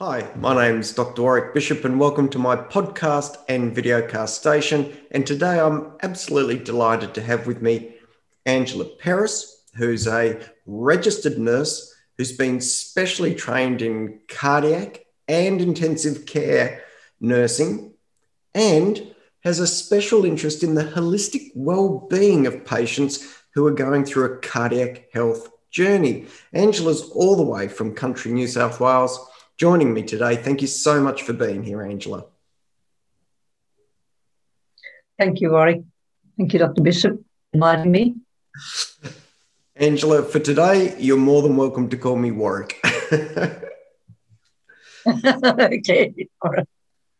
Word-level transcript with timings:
Hi, 0.00 0.30
my 0.36 0.54
name's 0.54 0.92
Dr. 0.92 1.22
Warwick 1.22 1.54
Bishop, 1.54 1.84
and 1.84 1.98
welcome 1.98 2.28
to 2.28 2.38
my 2.38 2.54
podcast 2.54 3.36
and 3.48 3.74
videocast 3.74 4.28
station. 4.28 4.96
And 5.10 5.26
today 5.26 5.58
I'm 5.58 5.90
absolutely 6.04 6.56
delighted 6.56 7.14
to 7.14 7.20
have 7.20 7.48
with 7.48 7.60
me 7.60 7.96
Angela 8.46 8.84
Peris, 8.84 9.64
who's 9.74 10.06
a 10.06 10.38
registered 10.66 11.36
nurse 11.36 11.92
who's 12.16 12.30
been 12.30 12.60
specially 12.60 13.34
trained 13.34 13.82
in 13.82 14.20
cardiac 14.28 15.04
and 15.26 15.60
intensive 15.60 16.26
care 16.26 16.84
nursing 17.20 17.92
and 18.54 19.04
has 19.42 19.58
a 19.58 19.66
special 19.66 20.24
interest 20.24 20.62
in 20.62 20.76
the 20.76 20.84
holistic 20.84 21.50
well-being 21.56 22.46
of 22.46 22.64
patients 22.64 23.42
who 23.52 23.66
are 23.66 23.72
going 23.72 24.04
through 24.04 24.26
a 24.26 24.38
cardiac 24.38 25.08
health 25.12 25.50
journey. 25.72 26.26
Angela's 26.52 27.10
all 27.10 27.34
the 27.34 27.42
way 27.42 27.66
from 27.66 27.96
country 27.96 28.30
New 28.30 28.46
South 28.46 28.78
Wales 28.78 29.18
joining 29.58 29.92
me 29.92 30.02
today. 30.04 30.36
Thank 30.36 30.62
you 30.62 30.68
so 30.68 31.02
much 31.02 31.22
for 31.22 31.32
being 31.32 31.64
here, 31.64 31.82
Angela. 31.82 32.24
Thank 35.18 35.40
you, 35.40 35.50
Warwick. 35.50 35.82
Thank 36.36 36.52
you, 36.52 36.60
Dr. 36.60 36.80
Bishop, 36.80 37.20
inviting 37.52 37.90
me. 37.90 38.14
Angela, 39.76 40.22
for 40.22 40.38
today, 40.38 40.96
you're 40.98 41.16
more 41.16 41.42
than 41.42 41.56
welcome 41.56 41.88
to 41.88 41.96
call 41.96 42.16
me 42.16 42.30
Warwick. 42.30 42.80
okay, 45.06 46.28
all 46.42 46.50
right. 46.50 46.68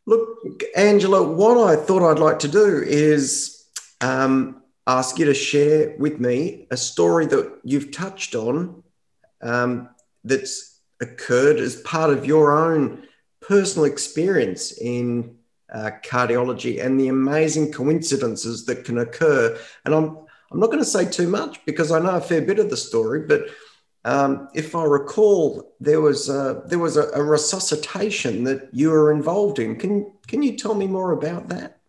Look, 0.07 0.63
Angela, 0.77 1.23
what 1.23 1.59
I 1.69 1.77
thought 1.77 2.09
I'd 2.09 2.19
like 2.19 2.39
to 2.41 2.49
do 2.49 2.83
is 2.85 3.65
um, 4.01 4.63
ask 4.87 5.19
you 5.19 5.27
to 5.27 5.35
share 5.35 5.95
with 5.99 6.19
me 6.19 6.67
a 6.71 6.77
story 6.77 7.27
that 7.27 7.59
you've 7.63 7.93
touched 7.93 8.35
on 8.35 8.83
um, 9.43 9.89
that's 10.25 10.78
occurred 11.01 11.59
as 11.59 11.77
part 11.83 12.11
of 12.11 12.27
your 12.27 12.53
own 12.53 13.07
personal 13.41 13.85
experience 13.85 14.73
in 14.79 15.37
uh, 15.73 15.91
cardiology 16.05 16.85
and 16.85 16.99
the 16.99 17.09
amazing 17.09 17.73
coincidences 17.73 18.65
that 18.67 18.85
can 18.85 18.99
occur. 18.99 19.59
And 19.85 19.95
I'm 19.95 20.19
I'm 20.51 20.61
not 20.61 20.69
going 20.69 20.79
to 20.79 20.85
say 20.85 21.05
too 21.05 21.29
much 21.29 21.65
because 21.67 21.93
I 21.93 21.99
know 21.99 22.17
a 22.17 22.21
fair 22.21 22.41
bit 22.41 22.59
of 22.59 22.71
the 22.71 22.77
story, 22.77 23.21
but 23.21 23.49
um, 24.05 24.49
if 24.55 24.75
I 24.75 24.85
recall, 24.85 25.75
there 25.81 26.01
was 26.01 26.29
a, 26.29 26.63
there 26.67 26.79
was 26.79 26.97
a, 26.97 27.11
a, 27.11 27.23
resuscitation 27.23 28.45
that 28.45 28.71
you 28.73 28.91
were 28.91 29.13
involved 29.13 29.59
in. 29.59 29.77
Can 29.77 30.11
can 30.27 30.43
you 30.43 30.57
tell 30.57 30.75
me 30.75 30.87
more 30.87 31.13
about 31.13 31.49
that? 31.49 31.81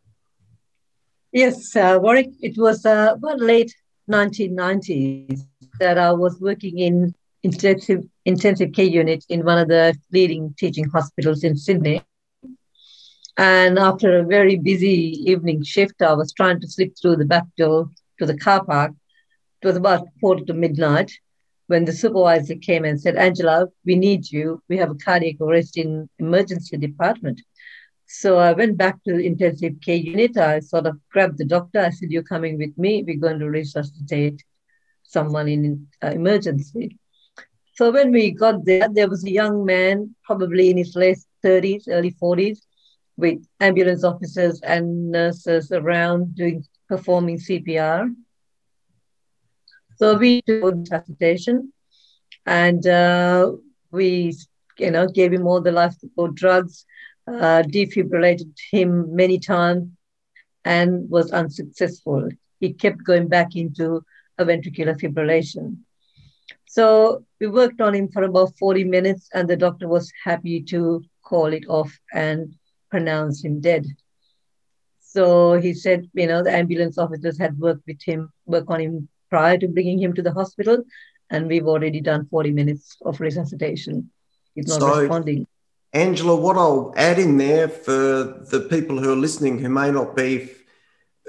Yes, 1.32 1.76
uh, 1.76 2.00
Warwick. 2.02 2.32
It 2.42 2.58
was 2.58 2.86
uh, 2.86 3.14
about 3.14 3.40
late 3.40 3.74
1990s 4.10 5.46
that 5.80 5.98
I 5.98 6.12
was 6.12 6.42
working 6.42 6.80
in 6.80 7.16
intensive 7.44 8.04
intensive 8.26 8.74
care 8.74 8.86
unit 8.86 9.26
in 9.30 9.46
one 9.46 9.58
of 9.58 9.68
the 9.68 9.96
leading 10.12 10.54
teaching 10.58 10.90
hospitals 10.90 11.44
in 11.44 11.56
Sydney. 11.56 12.02
And 13.38 13.80
after 13.80 14.20
a 14.20 14.26
very 14.26 14.58
busy 14.58 15.16
evening 15.32 15.64
shift, 15.64 16.02
I 16.02 16.14
was 16.14 16.34
trying 16.34 16.60
to 16.62 16.68
slip 16.68 16.94
through 17.02 17.16
the 17.16 17.26
back 17.26 17.46
door 17.58 17.90
to 18.20 18.26
the 18.26 18.38
car 18.38 18.64
park. 18.66 18.92
It 19.62 19.68
was 19.68 19.78
about 19.78 20.08
quarter 20.20 20.44
to 20.46 20.54
midnight 20.54 21.12
when 21.68 21.86
the 21.86 21.94
supervisor 21.94 22.56
came 22.56 22.84
and 22.84 23.00
said, 23.00 23.16
Angela, 23.16 23.68
we 23.86 23.96
need 23.96 24.30
you. 24.32 24.62
We 24.68 24.78
have 24.78 24.90
a 24.90 24.96
cardiac 24.96 25.40
arrest 25.40 25.78
in 25.78 26.10
emergency 26.18 26.78
department. 26.78 27.42
So 28.08 28.40
I 28.40 28.54
went 28.54 28.76
back 28.76 29.04
to 29.04 29.14
the 29.16 29.26
intensive 29.26 29.76
care 29.86 29.96
unit. 29.96 30.36
I 30.36 30.62
sort 30.62 30.88
of 30.88 30.98
grabbed 31.12 31.38
the 31.38 31.46
doctor. 31.46 31.80
I 31.80 31.92
said, 31.92 32.10
You're 32.12 32.24
coming 32.24 32.58
with 32.58 32.76
me. 32.76 33.04
We're 33.04 33.20
going 33.20 33.38
to 33.40 33.50
resuscitate 33.50 34.44
someone 35.04 35.48
in 35.48 35.88
uh, 36.04 36.08
emergency. 36.08 36.98
So 37.80 37.92
when 37.92 38.12
we 38.12 38.32
got 38.32 38.66
there, 38.66 38.90
there 38.92 39.08
was 39.08 39.24
a 39.24 39.32
young 39.32 39.64
man, 39.64 40.14
probably 40.26 40.70
in 40.70 40.76
his 40.76 40.98
late 40.98 41.20
30s, 41.46 41.88
early 41.88 42.12
40s, 42.12 42.60
with 43.16 43.42
ambulance 43.62 44.04
officers 44.04 44.60
and 44.60 45.12
nurses 45.12 45.72
around 45.72 46.36
doing 46.36 46.66
performing 46.90 47.38
CPR. 47.38 48.14
So 49.96 50.18
we 50.18 50.42
did 50.42 50.62
resuscitation 50.62 51.72
and 52.46 52.86
uh, 52.86 53.54
we, 53.92 54.36
you 54.78 54.92
know, 54.92 55.08
gave 55.08 55.32
him 55.32 55.48
all 55.48 55.62
the 55.62 55.72
life 55.72 55.94
support 56.00 56.36
drugs, 56.36 56.86
uh, 57.30 57.64
defibrillated 57.66 58.58
him 58.72 59.16
many 59.16 59.40
times 59.40 59.88
and 60.66 61.10
was 61.10 61.32
unsuccessful. 61.32 62.28
He 62.60 62.74
kept 62.74 63.06
going 63.06 63.30
back 63.30 63.56
into 63.56 64.04
a 64.38 64.44
ventricular 64.44 65.00
fibrillation. 65.00 65.78
So 66.68 67.24
we 67.40 67.48
worked 67.48 67.82
on 67.82 67.96
him 67.96 68.10
for 68.10 68.24
about 68.24 68.58
40 68.58 68.84
minutes, 68.84 69.30
and 69.34 69.50
the 69.50 69.56
doctor 69.56 69.88
was 69.88 70.12
happy 70.24 70.62
to 70.64 71.04
call 71.24 71.48
it 71.48 71.66
off 71.68 71.98
and 72.14 72.56
pronounce 72.90 73.44
him 73.44 73.62
dead. 73.62 73.86
So 75.00 75.54
he 75.54 75.74
said, 75.74 76.10
you 76.14 76.28
know, 76.28 76.44
the 76.44 76.52
ambulance 76.52 76.98
officers 76.98 77.38
had 77.40 77.58
worked 77.58 77.84
with 77.88 78.02
him, 78.04 78.32
work 78.46 78.66
on 78.70 78.80
him 78.80 79.10
prior 79.30 79.58
to 79.58 79.68
bringing 79.68 80.00
him 80.00 80.14
to 80.14 80.22
the 80.22 80.34
hospital, 80.34 80.84
and 81.30 81.48
we've 81.48 81.68
already 81.68 82.02
done 82.02 82.28
40 82.30 82.52
minutes 82.52 82.98
of 83.04 83.20
resuscitation. 83.20 84.12
He's 84.56 84.68
not 84.68 84.80
so, 84.80 85.00
responding. 85.00 85.48
Angela, 85.94 86.36
what 86.36 86.58
I'll 86.58 86.94
add 86.98 87.18
in 87.18 87.38
there 87.38 87.68
for 87.68 87.92
the 88.52 88.68
people 88.70 89.00
who 89.00 89.12
are 89.12 89.16
listening 89.16 89.60
who 89.60 89.70
may 89.70 89.92
not 89.92 90.16
be 90.16 90.52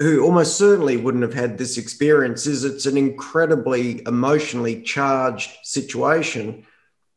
who 0.01 0.23
almost 0.23 0.57
certainly 0.57 0.97
wouldn't 0.97 1.23
have 1.23 1.33
had 1.33 1.57
this 1.57 1.77
experience 1.77 2.47
is 2.47 2.63
it's 2.63 2.85
an 2.85 2.97
incredibly 2.97 4.01
emotionally 4.07 4.81
charged 4.81 5.51
situation 5.63 6.65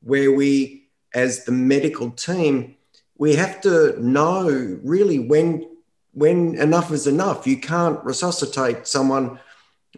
where 0.03 0.31
we 0.31 0.89
as 1.15 1.44
the 1.44 1.53
medical 1.53 2.11
team 2.11 2.77
we 3.17 3.37
have 3.37 3.61
to 3.61 3.97
know 4.03 4.78
really 4.83 5.19
when 5.19 5.67
when 6.12 6.55
enough 6.56 6.93
is 6.93 7.06
enough. 7.06 7.47
You 7.47 7.56
can't 7.56 8.03
resuscitate 8.05 8.87
someone 8.87 9.41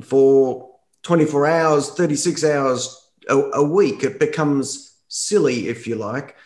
for 0.03 0.71
24 1.03 1.47
hours 1.47 1.91
36 1.91 2.45
hours 2.45 3.11
a, 3.29 3.37
a 3.37 3.63
week. 3.63 4.03
It 4.03 4.19
becomes 4.19 4.97
silly 5.09 5.69
if 5.69 5.87
you 5.87 5.97
like. 5.97 6.37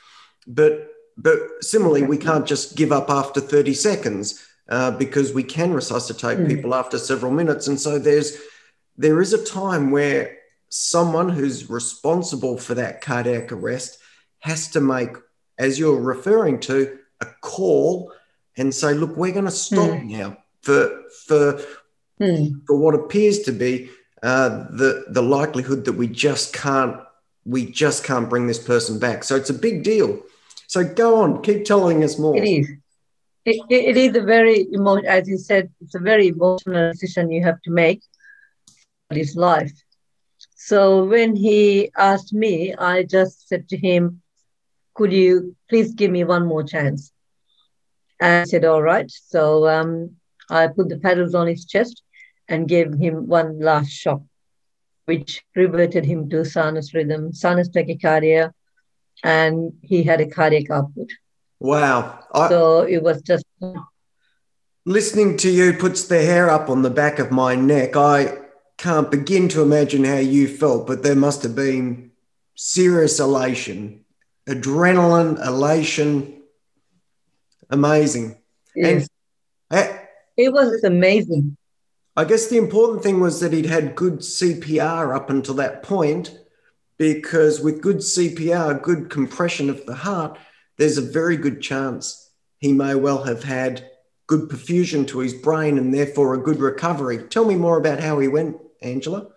But 0.46 0.88
but 1.16 1.38
similarly 1.60 2.02
we 2.02 2.16
can't 2.16 2.46
just 2.46 2.76
give 2.76 2.92
up 2.92 3.10
after 3.10 3.40
30 3.40 3.74
seconds 3.74 4.44
uh, 4.70 4.92
because 4.92 5.32
we 5.32 5.42
can 5.42 5.72
resuscitate 5.72 6.38
mm. 6.38 6.48
people 6.48 6.74
after 6.74 6.98
several 6.98 7.32
minutes. 7.32 7.66
And 7.66 7.78
so 7.78 7.98
there's 7.98 8.38
there 8.96 9.20
is 9.20 9.32
a 9.32 9.44
time 9.44 9.90
where 9.90 10.38
someone 10.68 11.28
who's 11.28 11.68
responsible 11.68 12.56
for 12.56 12.74
that 12.74 13.00
cardiac 13.00 13.50
arrest 13.50 13.98
has 14.40 14.68
to 14.68 14.80
make, 14.80 15.10
as 15.58 15.78
you're 15.78 16.00
referring 16.00 16.60
to, 16.60 16.98
a 17.20 17.26
call 17.42 18.12
and 18.56 18.74
say, 18.74 18.94
look, 18.94 19.16
we're 19.16 19.32
going 19.32 19.44
to 19.44 19.50
stop 19.50 19.90
mm. 19.90 20.04
now 20.04 20.36
for 20.62 21.02
for 21.26 21.60
mm. 22.20 22.66
for 22.66 22.76
what 22.76 22.94
appears 22.94 23.40
to 23.40 23.52
be 23.52 23.90
uh, 24.22 24.66
the 24.70 25.06
the 25.08 25.22
likelihood 25.22 25.84
that 25.84 25.94
we 25.94 26.06
just 26.06 26.52
can't 26.52 26.96
we 27.44 27.66
just 27.66 28.04
can't 28.04 28.30
bring 28.30 28.46
this 28.46 28.64
person 28.64 28.98
back. 28.98 29.24
So 29.24 29.34
it's 29.34 29.50
a 29.50 29.54
big 29.54 29.82
deal. 29.82 30.20
So 30.66 30.84
go 30.84 31.22
on, 31.22 31.42
keep 31.42 31.64
telling 31.64 32.04
us 32.04 32.18
more. 32.18 32.36
It 32.36 32.44
is 32.44 32.68
it, 33.44 33.66
it 33.70 33.96
is 33.96 34.16
a 34.16 34.22
very 34.22 34.66
emo- 34.74 35.02
as 35.16 35.28
you 35.28 35.38
said 35.38 35.70
it's 35.80 35.94
a 35.94 36.00
very 36.00 36.28
emotional 36.28 36.84
decision 36.90 37.30
you 37.30 37.42
have 37.42 37.60
to 37.62 37.70
make 37.70 38.02
his 39.10 39.36
life. 39.36 39.72
So 40.54 41.04
when 41.04 41.36
he 41.36 41.90
asked 41.96 42.32
me 42.32 42.74
i 42.78 43.02
just 43.02 43.48
said 43.48 43.68
to 43.68 43.76
him 43.76 44.20
could 44.94 45.12
you 45.12 45.54
please 45.68 45.94
give 45.94 46.10
me 46.10 46.24
one 46.24 46.46
more 46.46 46.62
chance? 46.64 47.12
And 48.20 48.34
i 48.34 48.44
said 48.44 48.64
all 48.64 48.82
right. 48.82 49.10
So 49.10 49.68
um, 49.68 50.10
i 50.50 50.66
put 50.68 50.88
the 50.88 50.98
paddles 50.98 51.34
on 51.34 51.46
his 51.46 51.64
chest 51.64 52.02
and 52.48 52.68
gave 52.68 52.94
him 52.94 53.26
one 53.28 53.58
last 53.60 53.90
shock 53.90 54.22
which 55.06 55.42
reverted 55.56 56.04
him 56.04 56.28
to 56.30 56.44
sinus 56.44 56.94
rhythm 56.94 57.32
sinus 57.32 57.68
tachycardia 57.70 58.52
and 59.24 59.72
he 59.82 60.02
had 60.04 60.20
a 60.20 60.28
cardiac 60.28 60.70
output 60.70 61.10
Wow. 61.60 62.24
I, 62.34 62.48
so 62.48 62.82
it 62.82 63.02
was 63.02 63.22
just. 63.22 63.44
Listening 64.86 65.36
to 65.36 65.50
you 65.50 65.74
puts 65.74 66.04
the 66.04 66.22
hair 66.22 66.50
up 66.50 66.68
on 66.70 66.82
the 66.82 66.90
back 66.90 67.18
of 67.18 67.30
my 67.30 67.54
neck. 67.54 67.96
I 67.96 68.38
can't 68.78 69.10
begin 69.10 69.48
to 69.50 69.62
imagine 69.62 70.04
how 70.04 70.16
you 70.16 70.48
felt, 70.48 70.86
but 70.86 71.02
there 71.02 71.14
must 71.14 71.42
have 71.42 71.54
been 71.54 72.10
serious 72.54 73.20
elation 73.20 74.04
adrenaline, 74.50 75.44
elation, 75.46 76.42
amazing. 77.70 78.36
Yes. 78.74 79.08
And 79.70 79.98
it 80.36 80.52
was 80.52 80.82
amazing. 80.82 81.56
I 82.16 82.24
guess 82.24 82.48
the 82.48 82.56
important 82.56 83.02
thing 83.02 83.20
was 83.20 83.40
that 83.40 83.52
he'd 83.52 83.66
had 83.66 83.94
good 83.94 84.18
CPR 84.18 85.14
up 85.14 85.30
until 85.30 85.54
that 85.54 85.82
point, 85.82 86.36
because 86.98 87.60
with 87.60 87.80
good 87.80 87.98
CPR, 87.98 88.82
good 88.82 89.08
compression 89.08 89.70
of 89.70 89.86
the 89.86 89.94
heart, 89.94 90.36
there's 90.80 90.96
a 90.96 91.02
very 91.02 91.36
good 91.36 91.60
chance 91.60 92.30
he 92.56 92.72
may 92.72 92.94
well 92.94 93.22
have 93.24 93.44
had 93.44 93.90
good 94.26 94.48
perfusion 94.48 95.06
to 95.06 95.18
his 95.18 95.34
brain 95.34 95.76
and 95.76 95.92
therefore 95.92 96.32
a 96.32 96.38
good 96.38 96.58
recovery. 96.58 97.18
Tell 97.28 97.44
me 97.44 97.54
more 97.54 97.76
about 97.76 98.00
how 98.00 98.18
he 98.18 98.28
went, 98.28 98.56
Angela. 98.80 99.28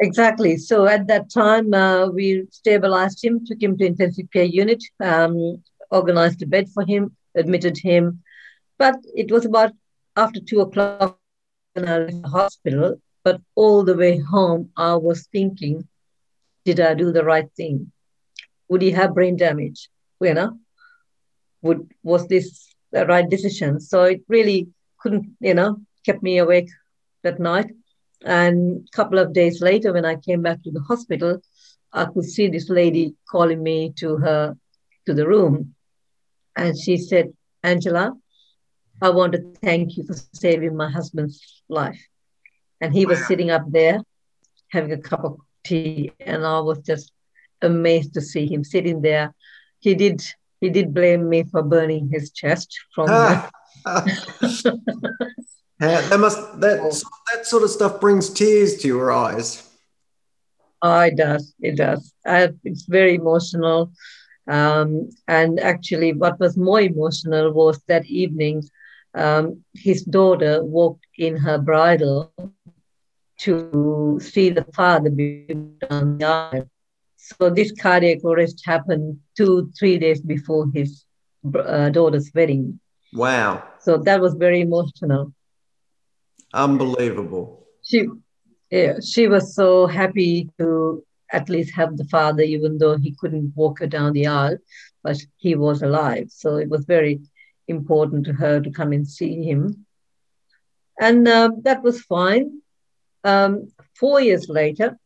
Exactly. 0.00 0.58
So 0.58 0.84
at 0.84 1.06
that 1.06 1.30
time, 1.30 1.72
uh, 1.72 2.08
we 2.08 2.46
stabilized 2.50 3.24
him, 3.24 3.46
took 3.46 3.62
him 3.62 3.78
to 3.78 3.86
intensive 3.86 4.30
care 4.34 4.44
unit, 4.44 4.84
um, 5.02 5.62
organized 5.90 6.42
a 6.42 6.46
bed 6.46 6.68
for 6.68 6.84
him, 6.84 7.16
admitted 7.34 7.78
him. 7.78 8.22
But 8.76 8.96
it 9.14 9.32
was 9.32 9.46
about 9.46 9.72
after 10.14 10.40
two 10.40 10.60
o'clock 10.60 11.18
when 11.72 11.88
I 11.88 11.98
left 12.00 12.20
the 12.20 12.28
hospital. 12.28 13.00
But 13.24 13.40
all 13.54 13.82
the 13.82 13.96
way 13.96 14.18
home, 14.18 14.68
I 14.76 14.96
was 14.96 15.26
thinking, 15.32 15.88
did 16.66 16.80
I 16.80 16.92
do 16.92 17.12
the 17.12 17.24
right 17.24 17.50
thing? 17.56 17.92
Would 18.68 18.82
he 18.82 18.90
have 18.90 19.14
brain 19.14 19.38
damage? 19.38 19.88
You 20.20 20.34
know, 20.34 20.58
would 21.62 21.90
was 22.02 22.26
this 22.28 22.74
the 22.92 23.06
right 23.06 23.28
decision. 23.28 23.80
So 23.80 24.04
it 24.04 24.22
really 24.28 24.68
couldn't, 24.98 25.36
you 25.40 25.54
know, 25.54 25.80
kept 26.04 26.22
me 26.22 26.38
awake 26.38 26.68
that 27.22 27.38
night. 27.38 27.70
And 28.24 28.86
a 28.86 28.96
couple 28.96 29.18
of 29.18 29.32
days 29.32 29.62
later, 29.62 29.92
when 29.92 30.04
I 30.04 30.16
came 30.16 30.42
back 30.42 30.62
to 30.62 30.70
the 30.70 30.80
hospital, 30.80 31.40
I 31.92 32.04
could 32.04 32.24
see 32.24 32.48
this 32.48 32.68
lady 32.68 33.14
calling 33.30 33.62
me 33.62 33.92
to 33.96 34.16
her 34.16 34.56
to 35.06 35.14
the 35.14 35.26
room. 35.26 35.74
And 36.56 36.78
she 36.78 36.96
said, 36.96 37.32
Angela, 37.62 38.12
I 39.00 39.10
want 39.10 39.32
to 39.32 39.54
thank 39.62 39.96
you 39.96 40.04
for 40.04 40.14
saving 40.34 40.76
my 40.76 40.90
husband's 40.90 41.62
life. 41.68 42.00
And 42.80 42.92
he 42.92 43.06
was 43.06 43.26
sitting 43.26 43.50
up 43.50 43.64
there 43.70 44.00
having 44.70 44.92
a 44.92 44.98
cup 44.98 45.24
of 45.24 45.38
tea, 45.64 46.12
and 46.20 46.46
I 46.46 46.60
was 46.60 46.78
just 46.80 47.12
amazed 47.62 48.14
to 48.14 48.20
see 48.20 48.46
him 48.46 48.64
sitting 48.64 49.00
there. 49.02 49.34
He 49.80 49.94
did 49.94 50.22
he 50.60 50.70
did 50.70 50.94
blame 50.94 51.28
me 51.28 51.44
for 51.44 51.62
burning 51.62 52.08
his 52.10 52.30
chest 52.30 52.78
from. 52.94 53.06
Ah. 53.08 53.50
that 55.78 56.20
must 56.20 56.60
that 56.60 56.80
oh. 56.80 56.92
that 57.32 57.46
sort 57.46 57.62
of 57.62 57.70
stuff 57.70 58.00
brings 58.00 58.30
tears 58.30 58.76
to 58.78 58.86
your 58.86 59.10
eyes. 59.12 59.66
Oh, 60.82 61.00
it 61.00 61.16
does. 61.16 61.54
It 61.60 61.76
does. 61.76 62.12
I, 62.26 62.50
it's 62.64 62.84
very 62.84 63.14
emotional. 63.14 63.92
Um, 64.46 65.10
and 65.28 65.60
actually, 65.60 66.12
what 66.12 66.40
was 66.40 66.56
more 66.56 66.80
emotional 66.80 67.52
was 67.52 67.80
that 67.88 68.06
evening, 68.06 68.64
um, 69.14 69.62
his 69.74 70.02
daughter 70.04 70.64
walked 70.64 71.06
in 71.18 71.36
her 71.36 71.58
bridal 71.58 72.32
to 73.38 74.18
see 74.22 74.50
the 74.50 74.64
father 74.74 75.10
be 75.10 75.46
on 75.90 76.18
the 76.18 76.24
yard. 76.24 76.70
So 77.38 77.50
this 77.50 77.72
cardiac 77.72 78.24
arrest 78.24 78.62
happened 78.64 79.18
two, 79.36 79.70
three 79.78 79.98
days 79.98 80.20
before 80.20 80.68
his 80.72 81.04
uh, 81.54 81.88
daughter's 81.90 82.30
wedding. 82.34 82.80
Wow. 83.12 83.64
So 83.80 83.98
that 83.98 84.20
was 84.20 84.34
very 84.34 84.60
emotional. 84.60 85.32
Unbelievable. 86.52 87.66
She, 87.82 88.06
yeah, 88.70 88.94
she 89.04 89.28
was 89.28 89.54
so 89.54 89.86
happy 89.86 90.50
to 90.58 91.04
at 91.32 91.48
least 91.48 91.74
have 91.74 91.96
the 91.96 92.04
father, 92.04 92.42
even 92.42 92.78
though 92.78 92.96
he 92.96 93.14
couldn't 93.18 93.52
walk 93.54 93.78
her 93.80 93.86
down 93.86 94.12
the 94.12 94.26
aisle, 94.26 94.58
but 95.02 95.16
he 95.36 95.54
was 95.54 95.82
alive. 95.82 96.26
So 96.30 96.56
it 96.56 96.68
was 96.68 96.84
very 96.84 97.20
important 97.68 98.26
to 98.26 98.32
her 98.32 98.60
to 98.60 98.70
come 98.70 98.92
and 98.92 99.06
see 99.06 99.42
him. 99.44 99.86
And 101.00 101.26
uh, 101.26 101.50
that 101.62 101.82
was 101.82 102.02
fine. 102.02 102.60
Um, 103.22 103.70
four 103.94 104.20
years 104.20 104.48
later, 104.48 104.98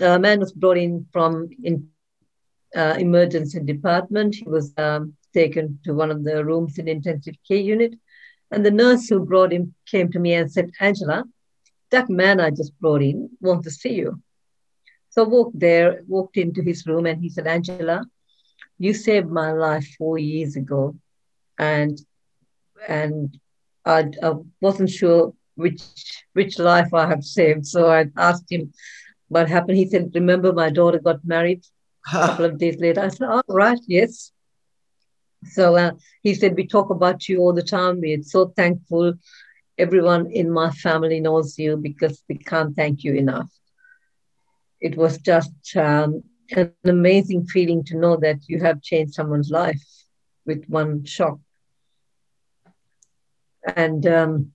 a 0.00 0.18
man 0.18 0.40
was 0.40 0.52
brought 0.52 0.78
in 0.78 1.06
from 1.12 1.50
in 1.62 1.88
uh, 2.76 2.96
emergency 2.98 3.60
department. 3.60 4.34
He 4.34 4.48
was 4.48 4.72
um, 4.76 5.14
taken 5.32 5.78
to 5.84 5.94
one 5.94 6.10
of 6.10 6.24
the 6.24 6.44
rooms 6.44 6.78
in 6.78 6.88
intensive 6.88 7.36
care 7.46 7.58
unit. 7.58 7.94
And 8.50 8.64
the 8.64 8.70
nurse 8.70 9.08
who 9.08 9.24
brought 9.24 9.52
him 9.52 9.74
came 9.90 10.10
to 10.12 10.18
me 10.18 10.34
and 10.34 10.50
said, 10.50 10.70
Angela, 10.80 11.24
that 11.90 12.08
man 12.08 12.40
I 12.40 12.50
just 12.50 12.78
brought 12.80 13.02
in 13.02 13.30
wants 13.40 13.64
to 13.64 13.70
see 13.70 13.94
you. 13.94 14.20
So 15.10 15.24
I 15.24 15.28
walked 15.28 15.58
there, 15.58 16.02
walked 16.08 16.36
into 16.36 16.62
his 16.62 16.86
room, 16.86 17.06
and 17.06 17.20
he 17.20 17.28
said, 17.28 17.46
Angela, 17.46 18.04
you 18.78 18.92
saved 18.92 19.28
my 19.28 19.52
life 19.52 19.86
four 19.96 20.18
years 20.18 20.56
ago. 20.56 20.96
And 21.58 22.00
and 22.88 23.38
I, 23.84 24.10
I 24.22 24.32
wasn't 24.60 24.90
sure 24.90 25.32
which 25.54 25.82
which 26.32 26.58
life 26.58 26.92
I 26.92 27.06
have 27.06 27.22
saved. 27.22 27.66
So 27.66 27.90
I 27.90 28.06
asked 28.16 28.50
him, 28.50 28.72
what 29.28 29.48
happened? 29.48 29.78
He 29.78 29.88
said, 29.88 30.10
Remember, 30.14 30.52
my 30.52 30.70
daughter 30.70 30.98
got 30.98 31.24
married 31.24 31.64
a 32.08 32.10
couple 32.10 32.44
of 32.44 32.58
days 32.58 32.78
later. 32.78 33.02
I 33.02 33.08
said, 33.08 33.28
All 33.28 33.42
oh, 33.48 33.54
right, 33.54 33.78
yes. 33.86 34.32
So 35.52 35.76
uh, 35.76 35.92
he 36.22 36.34
said, 36.34 36.56
We 36.56 36.66
talk 36.66 36.90
about 36.90 37.28
you 37.28 37.40
all 37.40 37.52
the 37.52 37.62
time. 37.62 38.00
We're 38.00 38.22
so 38.22 38.52
thankful. 38.56 39.14
Everyone 39.76 40.30
in 40.30 40.50
my 40.50 40.70
family 40.70 41.20
knows 41.20 41.58
you 41.58 41.76
because 41.76 42.22
we 42.28 42.38
can't 42.38 42.76
thank 42.76 43.02
you 43.02 43.14
enough. 43.14 43.50
It 44.80 44.96
was 44.96 45.18
just 45.18 45.52
um, 45.76 46.22
an 46.50 46.72
amazing 46.84 47.46
feeling 47.46 47.84
to 47.84 47.96
know 47.96 48.16
that 48.16 48.38
you 48.46 48.60
have 48.60 48.82
changed 48.82 49.14
someone's 49.14 49.50
life 49.50 49.82
with 50.46 50.64
one 50.68 51.04
shock. 51.04 51.38
And 53.76 54.06
um, 54.06 54.52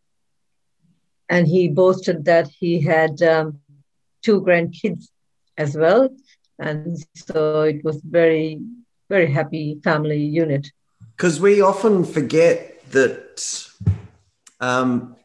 and 1.30 1.48
he 1.48 1.68
boasted 1.68 2.26
that 2.26 2.48
he 2.48 2.82
had 2.82 3.22
um, 3.22 3.60
two 4.22 4.42
grandkids 4.42 5.10
as 5.58 5.76
well. 5.76 6.10
And 6.60 6.98
so 7.16 7.62
it 7.62 7.84
was 7.84 8.02
very, 8.02 8.60
very 9.10 9.32
happy 9.32 9.80
family 9.84 10.22
unit. 10.22 10.72
Because 11.16 11.40
we 11.40 11.62
often 11.62 12.04
forget 12.04 12.84
that 12.92 13.70
um, 14.60 15.16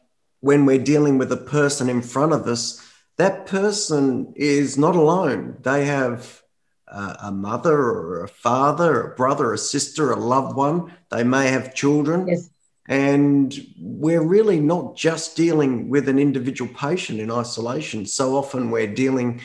when 0.41 0.65
we're 0.65 0.83
dealing 0.83 1.17
with 1.17 1.31
a 1.31 1.37
person 1.37 1.89
in 1.89 2.01
front 2.01 2.33
of 2.33 2.47
us, 2.47 2.81
that 3.17 3.45
person 3.45 4.33
is 4.35 4.77
not 4.77 4.95
alone. 4.95 5.57
They 5.61 5.85
have 5.85 6.41
uh, 6.87 7.15
a 7.23 7.31
mother 7.31 7.77
or 7.77 8.23
a 8.23 8.27
father, 8.27 9.01
a 9.01 9.15
brother, 9.15 9.53
a 9.53 9.57
sister, 9.57 10.11
a 10.11 10.19
loved 10.19 10.55
one. 10.55 10.93
They 11.09 11.23
may 11.23 11.47
have 11.47 11.73
children. 11.73 12.27
Yes. 12.27 12.49
And 12.87 13.53
we're 13.79 14.21
really 14.21 14.59
not 14.59 14.95
just 14.95 15.35
dealing 15.35 15.89
with 15.89 16.07
an 16.07 16.19
individual 16.19 16.71
patient 16.73 17.19
in 17.19 17.31
isolation. 17.31 18.05
So 18.05 18.35
often 18.35 18.69
we're 18.69 18.93
dealing 18.93 19.41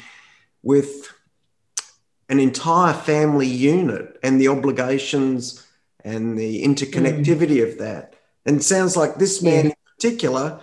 with 0.62 1.10
an 2.28 2.38
entire 2.38 2.92
family 2.92 3.46
unit 3.46 4.18
and 4.22 4.40
the 4.40 4.48
obligations 4.48 5.66
and 6.04 6.38
the 6.38 6.62
interconnectivity 6.62 7.58
mm. 7.58 7.68
of 7.70 7.78
that. 7.78 8.14
And 8.46 8.62
sounds 8.62 8.96
like 8.96 9.16
this 9.16 9.42
man 9.42 9.64
yeah. 9.66 9.70
in 9.70 9.76
particular 9.96 10.60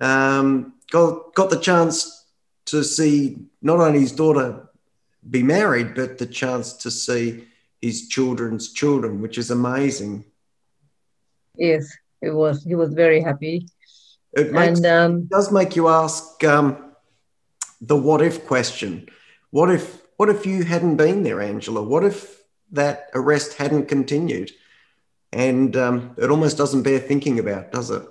um, 0.00 0.74
got, 0.90 1.34
got 1.34 1.50
the 1.50 1.58
chance 1.58 2.24
to 2.66 2.84
see 2.84 3.38
not 3.62 3.80
only 3.80 4.00
his 4.00 4.12
daughter 4.12 4.68
be 5.28 5.42
married, 5.42 5.94
but 5.94 6.18
the 6.18 6.26
chance 6.26 6.72
to 6.74 6.90
see 6.90 7.46
his 7.80 8.08
children's 8.08 8.72
children, 8.72 9.20
which 9.20 9.38
is 9.38 9.50
amazing. 9.50 10.24
Yes, 11.60 11.94
it 12.22 12.30
was. 12.30 12.64
He 12.64 12.74
was 12.74 12.94
very 12.94 13.20
happy. 13.20 13.68
It, 14.32 14.50
makes, 14.50 14.78
and, 14.78 14.86
um, 14.86 15.16
it 15.18 15.28
does 15.28 15.52
make 15.52 15.76
you 15.76 15.88
ask 15.88 16.42
um, 16.42 16.94
the 17.82 17.96
what 17.96 18.22
if 18.22 18.46
question. 18.46 19.08
What 19.50 19.70
if 19.70 20.00
what 20.16 20.30
if 20.30 20.46
you 20.46 20.64
hadn't 20.64 20.96
been 20.96 21.22
there, 21.22 21.42
Angela? 21.42 21.82
What 21.82 22.02
if 22.02 22.42
that 22.72 23.10
arrest 23.14 23.54
hadn't 23.54 23.88
continued? 23.88 24.52
And 25.32 25.76
um, 25.76 26.14
it 26.16 26.30
almost 26.30 26.56
doesn't 26.56 26.82
bear 26.82 26.98
thinking 26.98 27.38
about, 27.38 27.72
does 27.72 27.90
it? 27.90 28.02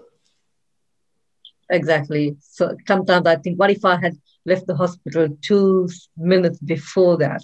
Exactly. 1.72 2.38
So 2.40 2.78
sometimes 2.88 3.26
I 3.26 3.36
think, 3.38 3.60
what 3.60 3.72
if 3.72 3.84
I 3.84 3.98
had 4.00 4.16
left 4.46 4.68
the 4.68 4.76
hospital 4.76 5.28
two 5.42 5.90
minutes 6.16 6.60
before 6.60 7.18
that, 7.18 7.44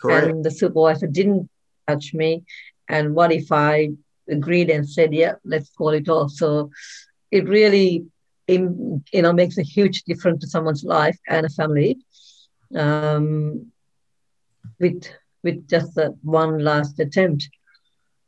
Correct. 0.00 0.26
and 0.26 0.44
the 0.44 0.50
supervisor 0.50 1.06
didn't 1.06 1.48
touch 1.86 2.12
me? 2.12 2.44
And 2.88 3.14
what 3.14 3.32
if 3.32 3.52
I 3.52 3.90
agreed 4.28 4.70
and 4.70 4.88
said, 4.88 5.12
yeah, 5.12 5.34
let's 5.44 5.70
call 5.70 5.90
it 5.90 6.08
off. 6.08 6.30
So 6.30 6.70
it 7.30 7.48
really, 7.48 8.06
you 8.46 9.02
know, 9.14 9.32
makes 9.32 9.58
a 9.58 9.62
huge 9.62 10.02
difference 10.04 10.42
to 10.42 10.48
someone's 10.48 10.84
life 10.84 11.18
and 11.28 11.46
a 11.46 11.50
family 11.50 11.98
um, 12.74 13.72
with 14.78 15.06
with 15.42 15.68
just 15.68 15.94
that 15.94 16.14
one 16.22 16.58
last 16.58 16.98
attempt. 16.98 17.48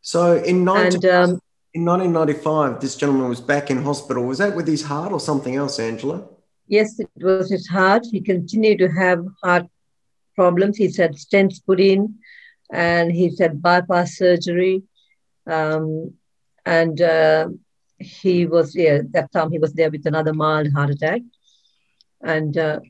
So 0.00 0.36
in, 0.36 0.64
19, 0.64 0.94
and, 0.94 1.04
um, 1.06 1.40
in 1.74 1.84
1995, 1.84 2.80
this 2.80 2.96
gentleman 2.96 3.28
was 3.28 3.40
back 3.40 3.70
in 3.70 3.82
hospital. 3.82 4.24
Was 4.24 4.38
that 4.38 4.54
with 4.54 4.66
his 4.66 4.82
heart 4.82 5.12
or 5.12 5.20
something 5.20 5.56
else, 5.56 5.78
Angela? 5.78 6.24
Yes, 6.68 6.98
it 7.00 7.08
was 7.16 7.50
his 7.50 7.66
heart. 7.66 8.06
He 8.10 8.20
continued 8.20 8.78
to 8.78 8.88
have 8.88 9.24
heart 9.42 9.66
problems. 10.36 10.76
He's 10.76 10.96
had 10.96 11.14
stents 11.14 11.64
put 11.64 11.80
in. 11.80 12.14
and 12.72 13.10
he 13.10 13.30
said 13.30 13.60
bypass 13.60 14.16
surgery. 14.16 14.84
Um, 15.50 16.14
and 16.64 17.00
uh, 17.00 17.48
he 17.98 18.46
was, 18.46 18.74
yeah, 18.74 19.00
that 19.10 19.32
time 19.32 19.50
he 19.50 19.58
was 19.58 19.72
there 19.72 19.90
with 19.90 20.06
another 20.06 20.32
mild 20.32 20.72
heart 20.72 20.90
attack. 20.90 21.22
And 22.22 22.56
uh, 22.56 22.80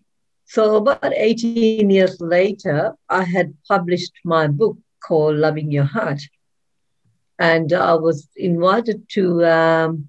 so 0.45 0.77
about 0.77 1.13
18 1.17 1.89
years 1.91 2.21
later, 2.21 2.95
I 3.09 3.25
had 3.25 3.55
published 3.69 4.13
my 4.25 4.47
book 4.49 4.77
called 5.01 5.37
Loving 5.37 5.71
Your 5.71 5.85
Heart. 5.85 6.21
And 7.39 7.73
I 7.73 7.95
was 7.95 8.29
invited 8.37 9.09
to 9.11 9.45
um, 9.47 10.09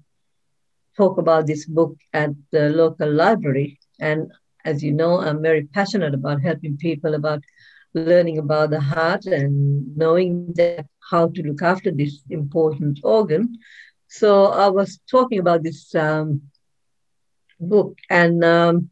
talk 0.96 1.18
about 1.18 1.46
this 1.46 1.64
book 1.64 1.96
at 2.12 2.30
the 2.50 2.68
local 2.68 3.10
library. 3.10 3.78
And 3.98 4.30
as 4.64 4.82
you 4.82 4.92
know, 4.92 5.20
I'm 5.20 5.40
very 5.40 5.64
passionate 5.64 6.14
about 6.14 6.42
helping 6.42 6.76
people, 6.76 7.14
about 7.14 7.42
learning 7.94 8.38
about 8.38 8.70
the 8.70 8.80
heart 8.80 9.26
and 9.26 9.96
knowing 9.96 10.52
that 10.54 10.86
how 11.10 11.28
to 11.28 11.42
look 11.42 11.62
after 11.62 11.90
this 11.90 12.22
important 12.30 13.00
organ. 13.02 13.58
So 14.08 14.46
I 14.46 14.68
was 14.68 15.00
talking 15.10 15.38
about 15.38 15.62
this 15.62 15.94
um, 15.94 16.42
book, 17.60 17.96
and 18.10 18.44
um, 18.44 18.90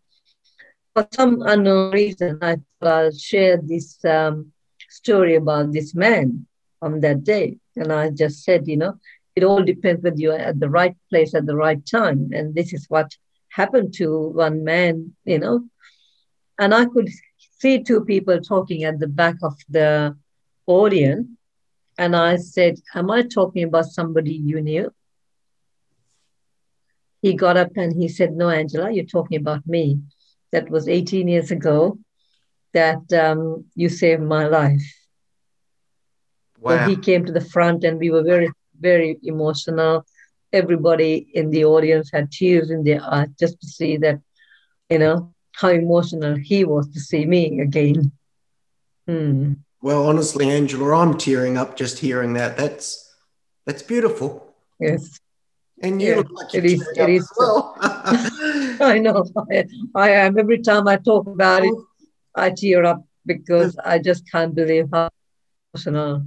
for 0.94 1.06
some 1.12 1.42
unknown 1.42 1.92
reason, 1.92 2.38
I 2.42 2.56
thought 2.80 2.92
I'll 2.92 3.12
share 3.12 3.58
this 3.58 4.02
um, 4.04 4.52
story 4.88 5.36
about 5.36 5.72
this 5.72 5.94
man 5.94 6.46
on 6.82 7.00
that 7.00 7.24
day. 7.24 7.58
And 7.76 7.92
I 7.92 8.10
just 8.10 8.44
said, 8.44 8.66
you 8.66 8.76
know, 8.76 8.94
it 9.36 9.44
all 9.44 9.62
depends 9.62 10.02
whether 10.02 10.16
you're 10.16 10.38
at 10.38 10.58
the 10.58 10.70
right 10.70 10.96
place 11.08 11.34
at 11.34 11.46
the 11.46 11.56
right 11.56 11.84
time. 11.86 12.30
And 12.32 12.54
this 12.54 12.72
is 12.72 12.86
what 12.88 13.16
happened 13.50 13.94
to 13.94 14.28
one 14.28 14.64
man, 14.64 15.14
you 15.24 15.38
know. 15.38 15.64
And 16.58 16.74
I 16.74 16.84
could 16.86 17.08
see 17.60 17.82
two 17.82 18.04
people 18.04 18.40
talking 18.40 18.84
at 18.84 18.98
the 18.98 19.06
back 19.06 19.36
of 19.42 19.54
the 19.68 20.16
audience. 20.66 21.28
And 21.98 22.16
I 22.16 22.36
said, 22.36 22.76
Am 22.94 23.10
I 23.10 23.22
talking 23.22 23.64
about 23.64 23.86
somebody 23.86 24.32
you 24.32 24.60
knew? 24.60 24.90
He 27.20 27.34
got 27.34 27.58
up 27.58 27.76
and 27.76 27.92
he 27.94 28.08
said, 28.08 28.32
No, 28.32 28.48
Angela, 28.48 28.90
you're 28.90 29.04
talking 29.04 29.38
about 29.38 29.66
me. 29.66 30.00
That 30.52 30.70
was 30.70 30.88
18 30.88 31.28
years 31.28 31.50
ago 31.50 31.98
that 32.72 33.12
um, 33.12 33.66
you 33.74 33.88
saved 33.88 34.22
my 34.22 34.46
life. 34.46 34.82
Wow. 36.58 36.78
So 36.78 36.90
he 36.90 36.96
came 36.96 37.24
to 37.26 37.32
the 37.32 37.40
front 37.40 37.84
and 37.84 37.98
we 37.98 38.10
were 38.10 38.22
very, 38.22 38.50
very 38.78 39.18
emotional. 39.22 40.06
Everybody 40.52 41.28
in 41.34 41.50
the 41.50 41.64
audience 41.66 42.10
had 42.12 42.32
tears 42.32 42.70
in 42.70 42.82
their 42.84 43.02
eyes 43.02 43.28
just 43.38 43.60
to 43.60 43.66
see 43.66 43.98
that, 43.98 44.20
you 44.88 44.98
know, 44.98 45.32
how 45.60 45.68
emotional 45.68 46.36
he 46.36 46.64
was 46.64 46.88
to 46.88 47.00
see 47.00 47.26
me 47.26 47.60
again. 47.60 48.12
Hmm. 49.06 49.52
Well, 49.82 50.06
honestly, 50.06 50.48
Angela, 50.50 50.96
I'm 50.96 51.18
tearing 51.18 51.58
up 51.58 51.76
just 51.76 51.98
hearing 51.98 52.32
that. 52.34 52.56
That's 52.56 53.14
that's 53.66 53.82
beautiful. 53.82 54.54
Yes. 54.78 55.18
And 55.82 56.00
you 56.00 56.08
yeah, 56.08 56.16
look 56.16 56.30
like 56.32 56.54
it 56.54 56.64
is. 56.64 56.86
It 56.96 57.08
is. 57.08 57.30
Well. 57.38 57.74
I 57.80 58.98
know. 58.98 59.24
I, 59.50 59.66
I 59.94 60.10
am. 60.10 60.38
Every 60.38 60.60
time 60.60 60.88
I 60.88 60.96
talk 60.96 61.26
about 61.26 61.64
it, 61.64 61.74
I 62.34 62.50
tear 62.50 62.84
up 62.84 63.04
because 63.24 63.76
I 63.84 63.98
just 63.98 64.30
can't 64.30 64.54
believe 64.54 64.88
how 64.92 65.10
emotional. 65.74 66.26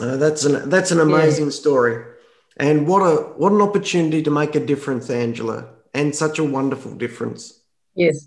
Uh, 0.00 0.16
that's 0.16 0.44
an 0.44 0.68
that's 0.68 0.90
an 0.90 1.00
amazing 1.00 1.46
yeah. 1.46 1.50
story, 1.50 2.04
and 2.56 2.86
what 2.86 3.00
a 3.00 3.16
what 3.36 3.52
an 3.52 3.62
opportunity 3.62 4.22
to 4.22 4.30
make 4.30 4.54
a 4.54 4.64
difference, 4.64 5.08
Angela 5.10 5.68
and 5.94 6.14
such 6.14 6.38
a 6.38 6.44
wonderful 6.44 6.94
difference. 6.94 7.60
Yes. 7.94 8.26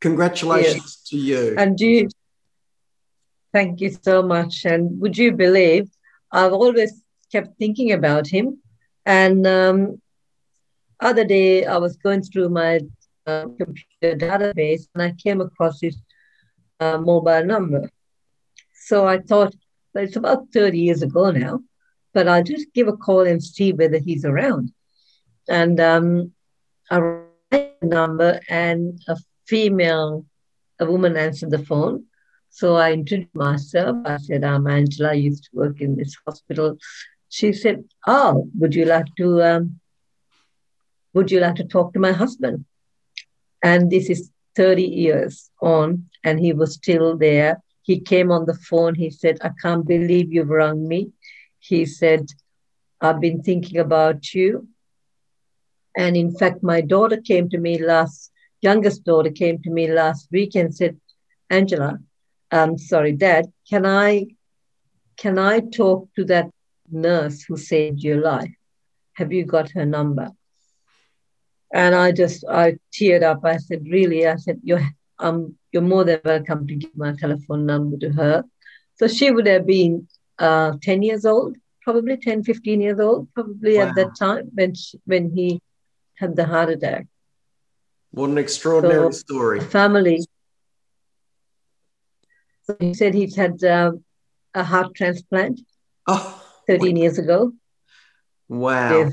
Congratulations 0.00 0.76
yes. 0.76 1.02
to 1.08 1.16
you. 1.16 1.54
And 1.58 1.78
you, 1.80 2.08
thank 3.52 3.80
you 3.80 3.96
so 4.02 4.22
much. 4.22 4.64
And 4.64 5.00
would 5.00 5.16
you 5.18 5.32
believe, 5.32 5.88
I've 6.30 6.52
always 6.52 7.02
kept 7.32 7.58
thinking 7.58 7.92
about 7.92 8.26
him. 8.26 8.58
And 9.04 9.46
um, 9.46 10.00
other 11.00 11.24
day, 11.24 11.64
I 11.64 11.76
was 11.78 11.96
going 11.96 12.22
through 12.22 12.50
my 12.50 12.80
uh, 13.26 13.46
computer 13.58 14.16
database 14.16 14.88
and 14.94 15.02
I 15.02 15.12
came 15.12 15.40
across 15.40 15.80
his 15.80 15.96
uh, 16.80 16.98
mobile 16.98 17.44
number. 17.44 17.90
So 18.74 19.06
I 19.06 19.18
thought, 19.18 19.54
well, 19.94 20.04
it's 20.04 20.16
about 20.16 20.46
30 20.52 20.78
years 20.78 21.02
ago 21.02 21.30
now, 21.30 21.60
but 22.14 22.28
I'll 22.28 22.42
just 22.42 22.72
give 22.72 22.88
a 22.88 22.96
call 22.96 23.26
and 23.26 23.42
see 23.42 23.72
whether 23.72 23.98
he's 23.98 24.24
around. 24.24 24.72
And 25.48 25.80
um, 25.80 26.32
a 26.90 27.22
number 27.82 28.40
and 28.48 29.00
a 29.08 29.16
female, 29.46 30.24
a 30.80 30.86
woman 30.86 31.16
answered 31.16 31.50
the 31.50 31.64
phone. 31.64 32.04
So 32.50 32.76
I 32.76 32.92
introduced 32.92 33.34
myself. 33.34 33.96
I 34.04 34.16
said, 34.18 34.44
I'm 34.44 34.66
Angela. 34.66 35.10
I 35.10 35.14
used 35.14 35.44
to 35.44 35.50
work 35.52 35.80
in 35.80 35.96
this 35.96 36.16
hospital. 36.26 36.78
She 37.28 37.52
said, 37.52 37.84
Oh, 38.06 38.48
would 38.58 38.74
you 38.74 38.84
like 38.84 39.06
to 39.16 39.42
um, 39.42 39.80
would 41.14 41.30
you 41.30 41.40
like 41.40 41.56
to 41.56 41.64
talk 41.64 41.92
to 41.92 41.98
my 41.98 42.12
husband? 42.12 42.64
And 43.62 43.90
this 43.90 44.08
is 44.08 44.30
30 44.56 44.82
years 44.82 45.50
on, 45.60 46.08
and 46.24 46.38
he 46.40 46.52
was 46.52 46.74
still 46.74 47.16
there. 47.16 47.62
He 47.82 48.00
came 48.00 48.30
on 48.30 48.46
the 48.46 48.54
phone. 48.54 48.94
He 48.94 49.10
said, 49.10 49.38
I 49.42 49.50
can't 49.62 49.86
believe 49.86 50.32
you've 50.32 50.48
rung 50.48 50.86
me. 50.86 51.12
He 51.58 51.86
said, 51.86 52.28
I've 53.00 53.20
been 53.20 53.42
thinking 53.42 53.78
about 53.78 54.34
you. 54.34 54.68
And 55.98 56.16
in 56.16 56.30
fact, 56.32 56.62
my 56.62 56.80
daughter 56.80 57.16
came 57.16 57.50
to 57.50 57.58
me 57.58 57.82
last, 57.82 58.30
youngest 58.60 59.04
daughter 59.04 59.30
came 59.30 59.60
to 59.62 59.70
me 59.70 59.90
last 59.92 60.28
week 60.30 60.54
and 60.54 60.72
said, 60.72 60.96
Angela, 61.50 61.98
um, 62.52 62.78
sorry, 62.78 63.12
Dad, 63.12 63.52
can 63.68 63.84
I 63.84 64.28
can 65.16 65.40
I 65.40 65.58
talk 65.58 66.08
to 66.14 66.24
that 66.26 66.50
nurse 66.88 67.42
who 67.42 67.56
saved 67.56 68.00
your 68.04 68.20
life? 68.20 68.54
Have 69.14 69.32
you 69.32 69.44
got 69.44 69.72
her 69.72 69.84
number? 69.84 70.30
And 71.74 71.96
I 71.96 72.12
just 72.12 72.44
I 72.48 72.76
teared 72.94 73.24
up. 73.24 73.44
I 73.44 73.56
said, 73.56 73.82
really? 73.90 74.24
I 74.24 74.36
said, 74.36 74.60
you're 74.62 74.88
um 75.18 75.56
you're 75.72 75.82
more 75.82 76.04
than 76.04 76.20
welcome 76.24 76.68
to 76.68 76.76
give 76.76 76.96
my 76.96 77.12
telephone 77.12 77.66
number 77.66 77.96
to 77.98 78.10
her. 78.10 78.44
So 78.94 79.08
she 79.08 79.32
would 79.32 79.48
have 79.48 79.66
been 79.66 80.06
uh, 80.38 80.74
10 80.80 81.02
years 81.02 81.24
old, 81.24 81.56
probably 81.82 82.16
10, 82.16 82.44
15 82.44 82.80
years 82.80 83.00
old, 83.00 83.26
probably 83.34 83.78
wow. 83.78 83.88
at 83.88 83.96
that 83.96 84.16
time 84.16 84.50
when 84.54 84.74
she, 84.74 85.00
when 85.04 85.32
he 85.32 85.60
had 86.18 86.36
the 86.36 86.44
heart 86.44 86.70
attack. 86.70 87.06
What 88.10 88.30
an 88.30 88.38
extraordinary 88.38 89.12
so, 89.12 89.18
story. 89.18 89.60
Family. 89.60 90.20
So 92.62 92.76
he 92.80 92.94
said 92.94 93.14
he's 93.14 93.36
had 93.36 93.62
uh, 93.62 93.92
a 94.54 94.64
heart 94.64 94.94
transplant 94.94 95.60
oh, 96.06 96.44
13 96.66 96.82
wait. 96.82 96.96
years 96.96 97.18
ago. 97.18 97.52
Wow. 98.48 98.98
Yes. 98.98 99.12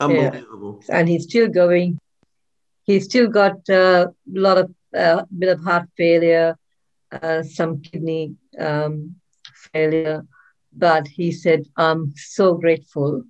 Unbelievable. 0.00 0.82
Yeah. 0.88 0.98
And 0.98 1.08
he's 1.08 1.24
still 1.24 1.48
going. 1.48 1.98
He's 2.84 3.04
still 3.04 3.28
got 3.28 3.68
uh, 3.70 4.08
a 4.08 4.40
lot 4.40 4.58
of 4.58 4.74
uh, 4.96 5.24
bit 5.38 5.50
of 5.50 5.62
heart 5.62 5.88
failure, 5.96 6.56
uh, 7.12 7.42
some 7.42 7.80
kidney 7.80 8.34
um, 8.58 9.16
failure, 9.72 10.26
but 10.72 11.06
he 11.06 11.30
said, 11.30 11.68
"I'm 11.76 12.14
so 12.16 12.54
grateful 12.54 13.24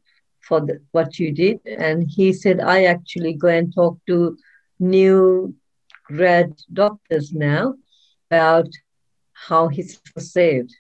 for 0.53 0.61
the, 0.61 0.83
what 0.91 1.19
you 1.19 1.33
did. 1.33 1.61
And 1.65 2.07
he 2.07 2.35
said, 2.35 2.61
I 2.61 2.85
actually 2.85 3.33
go 3.33 3.49
and 3.49 3.75
talk 3.75 3.97
to 4.07 4.37
new 4.79 5.55
grad 6.05 6.53
doctors 6.71 7.33
now 7.33 7.75
about 8.31 8.69
how 9.33 9.69
he's 9.69 9.99
saved. 10.19 10.75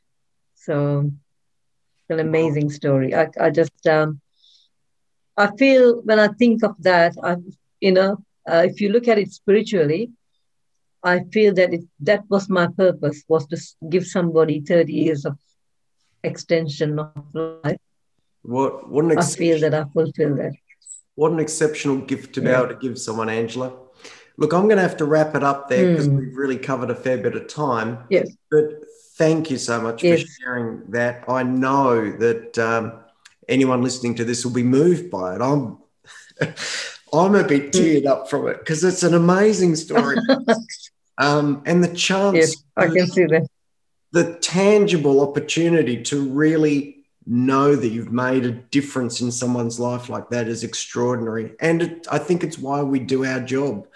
So 0.55 1.11
an 2.11 2.21
amazing 2.21 2.69
story. 2.69 3.15
I, 3.15 3.29
I 3.41 3.49
just, 3.49 3.87
um, 3.87 4.21
I 5.39 5.47
feel 5.57 6.03
when 6.03 6.21
I 6.21 6.29
think 6.29 6.63
of 6.63 6.75
that, 6.81 7.15
I, 7.23 7.37
you 7.81 7.93
know, 7.93 8.19
uh, 8.47 8.65
if 8.71 8.79
you 8.83 8.91
look 8.91 9.09
at 9.09 9.19
it 9.19 9.33
spiritually, 9.33 10.11
I 11.03 11.21
feel 11.33 11.55
that 11.55 11.73
it, 11.73 11.85
that 12.01 12.25
was 12.29 12.51
my 12.51 12.67
purpose 12.67 13.25
was 13.27 13.47
to 13.47 13.57
give 13.89 14.07
somebody 14.07 14.61
30 14.61 14.93
years 14.93 15.25
of 15.25 15.39
extension 16.23 16.99
of 16.99 17.35
life 17.35 17.81
what 18.43 18.89
what 18.89 19.05
an 19.05 19.19
I 19.19 19.23
feel 19.23 19.61
that 19.61 19.75
I 19.75 19.85
fulfilled 19.85 20.39
that. 20.39 20.53
What 21.15 21.33
an 21.33 21.41
exceptional 21.41 21.99
gift 21.99 22.35
to 22.35 22.41
be 22.41 22.49
able 22.49 22.69
to 22.69 22.75
give 22.75 22.99
someone, 22.99 23.29
Angela. 23.29 23.73
Look, 24.39 24.53
I'm 24.53 24.63
going 24.63 24.77
to 24.77 24.83
have 24.83 24.97
to 24.97 25.05
wrap 25.05 25.35
it 25.35 25.45
up 25.45 25.69
there 25.69 25.91
because 25.91 26.09
mm. 26.09 26.19
we've 26.19 26.37
really 26.37 26.57
covered 26.57 26.91
a 26.91 26.95
fair 26.95 27.19
bit 27.19 27.37
of 27.37 27.49
time. 27.49 27.99
Yes. 28.09 28.31
But 28.51 28.83
thank 29.17 29.51
you 29.51 29.59
so 29.59 29.81
much 29.81 30.03
yes. 30.03 30.23
for 30.23 30.27
sharing 30.41 30.91
that. 30.91 31.25
I 31.29 31.43
know 31.43 32.11
that 32.13 32.59
um, 32.59 33.01
anyone 33.49 33.83
listening 33.83 34.15
to 34.17 34.25
this 34.25 34.45
will 34.45 34.53
be 34.53 34.63
moved 34.63 35.11
by 35.11 35.37
it. 35.37 35.43
I'm 35.43 35.79
I'm 37.13 37.35
a 37.35 37.45
bit 37.45 37.73
teared 37.73 38.07
up 38.07 38.31
from 38.31 38.49
it 38.49 38.59
because 38.61 38.83
it's 38.85 39.03
an 39.03 39.13
amazing 39.13 39.77
story. 39.77 40.17
um, 41.19 41.63
and 41.67 41.85
the 41.85 41.95
chance, 41.95 42.37
yes, 42.37 42.65
I 42.75 42.87
can 42.87 43.07
see 43.07 43.27
that. 43.27 43.47
The 44.13 44.35
tangible 44.41 45.21
opportunity 45.21 46.03
to 46.05 46.27
really 46.29 47.02
know 47.27 47.75
that 47.77 47.89
you've 47.89 48.13
made 48.13 48.45
a 48.45 48.53
difference 48.53 49.21
in 49.21 49.31
someone's 49.31 49.79
life 49.79 50.09
like 50.09 50.31
that 50.31 50.49
is 50.49 50.65
extraordinary. 50.65 51.55
And 51.61 51.83
it, 51.83 52.07
I 52.11 52.19
think 52.19 52.43
it's 52.43 52.59
why 52.59 52.83
we 52.83 52.99
do 52.99 53.25
our 53.25 53.41
job. 53.41 53.87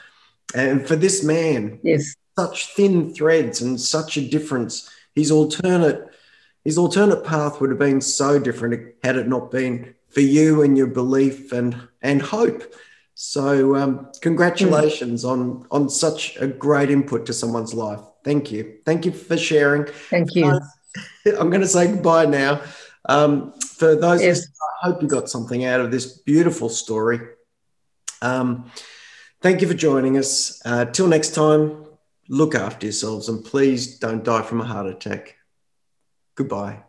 And 0.54 0.86
for 0.86 0.96
this 0.96 1.24
man, 1.24 1.80
yes, 1.82 2.14
such 2.38 2.74
thin 2.74 3.14
threads 3.14 3.60
and 3.60 3.80
such 3.80 4.16
a 4.16 4.28
difference. 4.28 4.90
His 5.14 5.30
alternate 5.30 6.10
his 6.64 6.78
alternate 6.78 7.24
path 7.24 7.60
would 7.60 7.70
have 7.70 7.78
been 7.78 8.00
so 8.00 8.38
different 8.38 8.94
had 9.04 9.16
it 9.16 9.28
not 9.28 9.50
been 9.50 9.94
for 10.08 10.20
you 10.20 10.62
and 10.62 10.76
your 10.76 10.88
belief 10.88 11.52
and 11.52 11.88
and 12.02 12.22
hope. 12.22 12.74
So 13.14 13.76
um, 13.76 14.08
congratulations 14.20 15.24
mm. 15.24 15.30
on 15.30 15.66
on 15.70 15.88
such 15.88 16.36
a 16.36 16.46
great 16.46 16.90
input 16.90 17.26
to 17.26 17.32
someone's 17.32 17.74
life. 17.74 18.00
Thank 18.24 18.52
you. 18.52 18.78
Thank 18.84 19.06
you 19.06 19.12
for 19.12 19.36
sharing. 19.36 19.86
Thank 20.10 20.34
you. 20.34 20.60
I'm 21.26 21.50
going 21.50 21.60
to 21.60 21.68
say 21.68 21.86
goodbye 21.86 22.26
now. 22.26 22.60
Um, 23.08 23.52
for 23.60 23.94
those, 23.94 24.22
yes. 24.22 24.46
I 24.82 24.88
hope 24.88 25.02
you 25.02 25.08
got 25.08 25.28
something 25.28 25.64
out 25.64 25.80
of 25.80 25.90
this 25.90 26.18
beautiful 26.18 26.68
story. 26.68 27.20
Um, 28.20 28.70
thank 29.40 29.60
you 29.60 29.68
for 29.68 29.74
joining 29.74 30.18
us. 30.18 30.60
Uh, 30.64 30.86
till 30.86 31.06
next 31.06 31.34
time, 31.34 31.86
look 32.28 32.54
after 32.54 32.86
yourselves 32.86 33.28
and 33.28 33.44
please 33.44 33.98
don't 33.98 34.24
die 34.24 34.42
from 34.42 34.60
a 34.60 34.64
heart 34.64 34.86
attack. 34.86 35.36
Goodbye. 36.34 36.82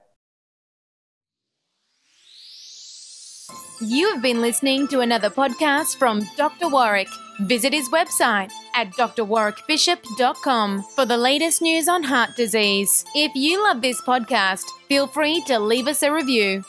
You 3.80 4.12
have 4.12 4.24
been 4.24 4.42
listening 4.42 4.88
to 4.88 5.02
another 5.02 5.30
podcast 5.30 5.98
from 5.98 6.28
Dr. 6.36 6.68
Warwick. 6.68 7.10
Visit 7.41 7.72
his 7.74 7.89
website 7.89 8.51
at 8.74 8.89
drwarwickbishop.com 8.91 10.84
for 10.96 11.06
the 11.06 11.17
latest 11.17 11.62
news 11.62 11.88
on 11.88 12.01
heart 12.03 12.36
disease. 12.36 13.06
If 13.13 13.32
you 13.36 13.63
love 13.63 13.82
this 13.82 14.01
podcast, 14.01 14.63
feel 14.88 15.06
free 15.06 15.41
to 15.41 15.60
leave 15.60 15.88
us 15.88 16.01
a 16.01 16.12
review. 16.12 16.63